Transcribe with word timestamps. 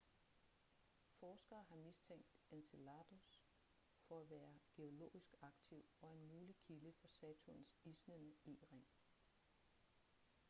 forskere 1.19 1.63
har 1.69 1.75
mistænkt 1.75 2.27
enceladus 2.51 3.41
for 4.07 4.21
at 4.21 4.29
være 4.29 4.59
geologisk 4.75 5.33
aktiv 5.41 5.83
og 6.01 6.11
en 6.15 6.27
mulig 6.27 6.55
kilde 6.59 6.93
for 6.93 7.07
saturns 7.07 7.73
isnende 7.83 8.35
e-ring 8.45 8.87